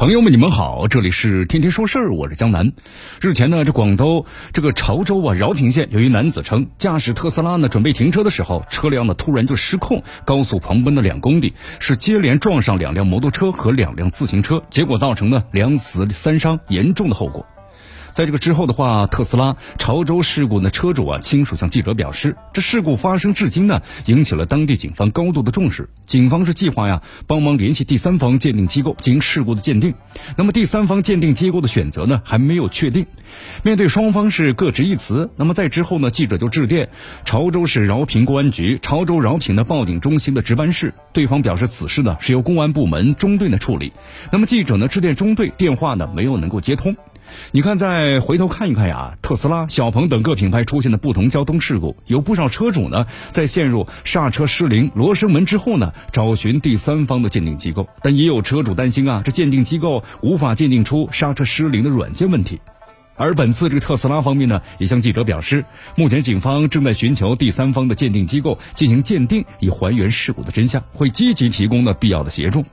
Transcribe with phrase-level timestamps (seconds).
[0.00, 2.72] 朋友们，你们好，这里是天天说事儿，我是江南。
[3.20, 4.24] 日前呢，这广东
[4.54, 17.44] 这个潮州啊饶平县有一男子称，驾驶特斯拉呢准备停车的时候，车辆呢突然就失控，高速狂奔了两公里，是接连撞上两辆摩托车和两辆自行车，结果造成呢两死三伤严重的后果。
[18.12, 25.88] 在这个之后的话，特斯拉潮州事故呢，车主啊亲属向记者表示，这事故发生至今呢，引起了当地警方高度的重视。
[26.06, 29.94] 警方是计划呀，帮忙联系第三方鉴定机构进行事故的鉴定。
[30.36, 33.06] 那么第三方鉴定机构的选择呢，还没有确定。
[33.62, 36.88] 面对双方是各执一词，那么在之后呢，记者就致电
[37.24, 43.92] 潮州市饶平公安局潮州饶平的报警中心的值班室，对方表示此事呢是由公安部门中队呢处理。
[44.32, 46.96] 那么记者呢致电中队，电话呢没有能够接通。
[47.52, 62.60] 你看，再回头看一看呀，特斯拉、小鹏等各品牌出现的不同交通事故，有不少车主呢，在陷入刹车失灵、罗生门之后呢，找寻第三方的鉴定机构，但也有车主担心啊，这鉴定机构无法鉴定出刹车失灵的软件问题。
[63.20, 65.62] 而本次这个特斯拉方面呢，也向记者表示，
[65.94, 72.64] 目前警方正在寻求第三方的鉴定机构进行鉴定，以还原事故的真相，会积极提供呢必要的协助。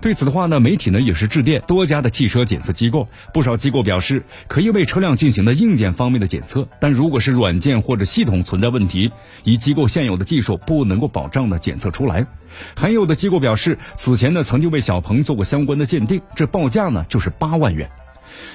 [0.00, 9.12] 对此的话呢，媒体呢也是致电多家的汽车检测机构，不少机构表示可以为车辆进行的硬件方面的检测，但如果是软件或者系统存在问题，
[9.44, 12.26] 以机构现有的技术不能够保障的检测出来。
[12.74, 17.88] 还有的机构表示，此前呢曾经为小鹏做过相关的鉴定，这报价呢就是八万元。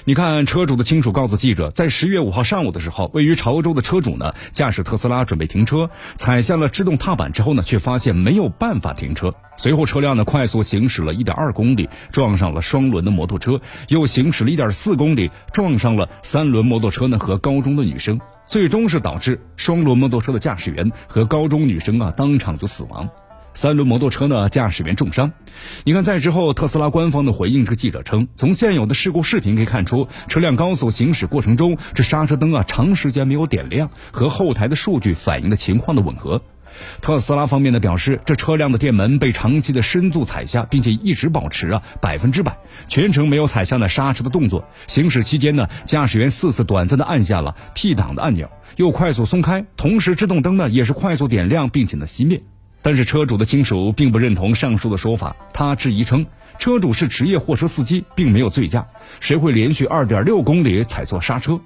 [0.06, 9.34] 你看，车主的亲属告诉记者，在十月五号上午的时候，位于潮州的车主呢，驾驶特斯拉准备停车，踩下了制动踏板之后呢，却发现没有办法停车。
[9.58, 23.10] 随后车辆呢快速行驶了一点二公里，撞上了双轮的摩托车，又行驶了一点四公里，撞上了三轮摩托车呢和高中的女生，最终是导致双轮摩托车的驾驶员和高中女生啊当场就死亡。
[23.60, 25.34] 三轮摩托车呢，驾驶员重伤。
[25.84, 36.42] 你看，在之后，特斯拉官方的回应，这个记者称，从现有的事故视频可以看出，车辆高速行驶过程中，这刹车灯啊长时间没有点亮，和后台的数据反映的情况的吻合。
[37.02, 42.56] 特斯拉方面呢表示，这车辆的电门被长期的深度踩下，并且一直保持啊百分之百，
[42.88, 44.64] 全程没有踩下呢刹车的动作。
[44.88, 52.42] 行驶期间呢，驾驶员四次短暂的按下了 P 档的按钮，又快速松开，同时制动灯呢也是快速点亮，并且呢熄灭。
[52.82, 56.26] 但是车主的亲属并不认同上述的说法，他质疑称，
[56.58, 58.88] 车主是职业货车司机，并没有醉驾，
[59.20, 61.60] 谁会连续二点六公里踩错刹车？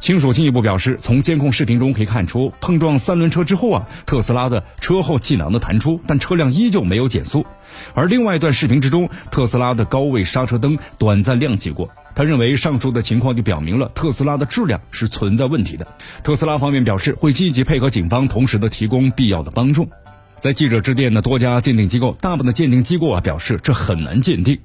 [0.00, 7.46] 亲属进一步表示，从监控视频中可以看出，碰撞三轮车之后啊，特斯拉的车后气囊的弹出，但车辆依旧没有减速。
[7.94, 11.88] 而另外一段视频之中，特斯拉的高位刹车灯短暂亮起过。
[12.16, 15.86] 他认为上述的情况就表明了特斯拉的质量是存在问题的。
[16.22, 19.88] 特斯拉方面表示，会积极配合警方，同时的提供必要的帮助。
[20.44, 24.58] 在记者致电的多家鉴定机构，大部分的鉴定机构啊表示这很难鉴定。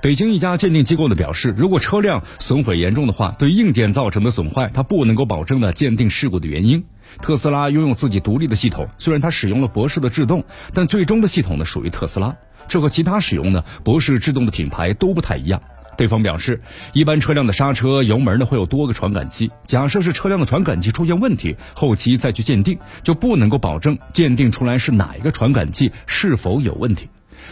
[0.00, 6.84] 北京一家鉴定机构呢表示，如果车辆损毁严重的话，对硬件造成的损坏，它不能够保证呢鉴定事故的原因。
[7.20, 12.36] 特斯拉拥有自己独立的系统，虽然它使用了博世的制动，但最终的系统呢属于特斯拉，
[12.68, 15.60] 这和其他使用呢博世制动的品牌都不太一样。
[15.96, 16.60] 对方表示，
[16.92, 27.08] 一般车辆的刹车油门呢会有多个传感器，假设是车辆的传感器出现问题，后期再去鉴定就不能够保证鉴定出来是哪一个传感器是否有问题。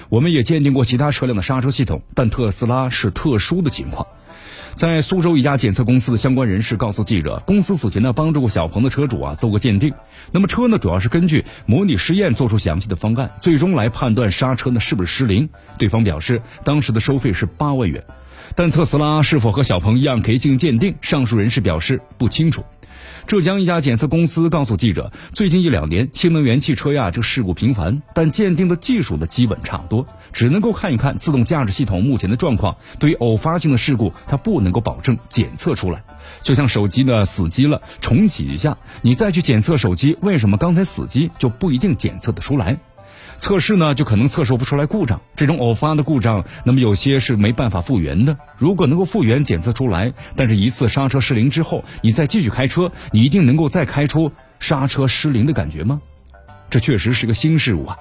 [0.09, 4.07] 我们也鉴定过其他车辆的刹车系统，但特斯拉是特殊的情况。
[4.75, 9.95] 在苏州一家检测公司的相关人士告诉记者，公司此前呢帮助过小鹏的车主啊做过鉴定，
[10.33, 15.49] 那么车呢主要是根据模拟试验做出详细的方案，最终来判断刹车呢是不是失灵。
[15.79, 18.03] 对方表示，当时的收费是八万元。
[18.55, 20.95] 但特斯拉是否和小鹏一样可以进行鉴定？
[21.01, 22.65] 上述人士表示不清楚。
[23.27, 32.77] 浙江一家检测公司告诉记者，最近一两年新能源汽车呀，这事故频繁，但鉴定的技术呢基本差不多，只能够看一看自动驾驶系统目前的状况。
[32.99, 36.05] 对于偶发性的事故，它不能够保证检测出来。
[36.43, 42.79] 就像手机呢死机了，重启一下，你再去检测手机为什么刚才死机，就不一定检测得出来。
[43.39, 45.21] 测试呢，就可能测试不出来故障。
[45.37, 48.37] 这种偶发的故障，那么有些是没办法复原的。
[48.59, 56.01] 如果能够复原检测出来，但是一次刹车失灵之后，你再继续开车，你一定能够再开出刹车失灵的感觉吗？
[56.71, 57.97] 这确实是个新事物啊！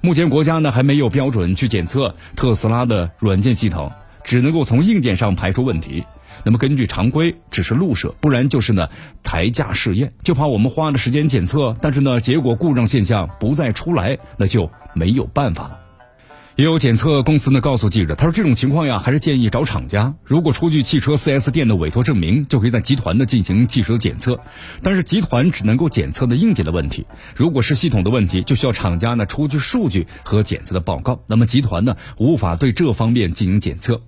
[0.00, 3.90] 目前国家呢还没有标准去检测特斯拉的软件系统，
[4.26, 6.04] 只能够从硬件上排除问题。
[6.44, 8.88] 那么根据常规，只是路设，不然就是呢
[9.22, 15.80] 抬架试验，就怕我们花了时间检测，但是呢结果故障现象不再出来，那就没有办法了。
[16.56, 20.14] 也有检测公司呢告诉记者，他说这种情况呀，还是建议找厂家。
[20.24, 24.40] 如果出具汽车 4S 店的委托证明，就可以在集团呢进行汽车检测。
[24.82, 31.20] 但是集团只能够检测的硬件的问题，如果是系统的问题，就需要厂家呢出具数据和检测的报告。
[31.26, 34.00] 那么集团呢无法对这方面进行检测。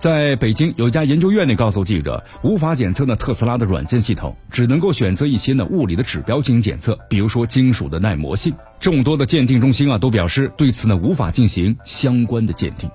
[0.00, 8.54] 在北京有家研究院内告诉记者，无法检测呢特斯拉的软件系统，只能够选择一些呢物理的指标进行检测，比如说金属的耐磨性。
[8.80, 12.88] 众多的鉴定中心啊都表示对此呢无法进行相关的鉴定。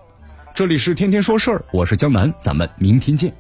[0.56, 3.31] 这里是天天说事儿，我是江南，咱们明天见。